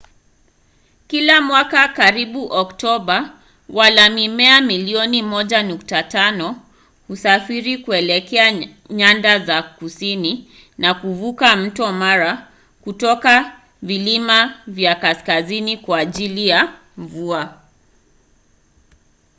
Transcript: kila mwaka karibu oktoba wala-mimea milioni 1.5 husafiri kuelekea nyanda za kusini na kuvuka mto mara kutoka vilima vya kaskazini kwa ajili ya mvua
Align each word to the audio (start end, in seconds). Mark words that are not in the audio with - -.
kila 1.09 1.35
mwaka 1.49 1.81
karibu 1.97 2.41
oktoba 2.61 3.17
wala-mimea 3.77 4.61
milioni 4.61 5.21
1.5 5.21 6.55
husafiri 7.07 7.77
kuelekea 7.77 8.63
nyanda 8.89 9.39
za 9.39 9.61
kusini 9.63 10.51
na 10.77 10.93
kuvuka 10.93 11.55
mto 11.55 11.93
mara 11.93 12.47
kutoka 12.81 13.61
vilima 13.81 14.55
vya 14.67 14.95
kaskazini 14.95 15.77
kwa 15.77 15.99
ajili 15.99 16.47
ya 16.47 16.73
mvua 16.97 17.59